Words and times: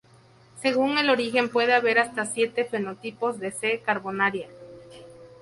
Según 0.63 0.97
el 0.97 1.11
origen, 1.11 1.49
puede 1.49 1.75
haber 1.75 1.99
hasta 1.99 2.25
siete 2.25 2.65
"fenotipos" 2.65 3.39
de 3.39 3.51
"C. 3.51 3.83
carbonaria". 3.85 4.47